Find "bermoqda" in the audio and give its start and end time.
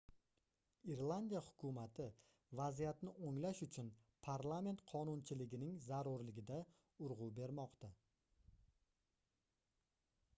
7.41-7.91